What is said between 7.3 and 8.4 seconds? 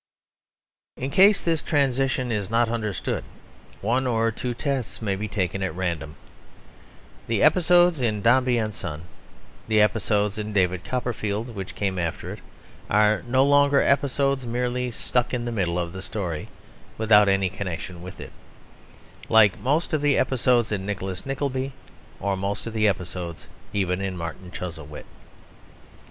episodes in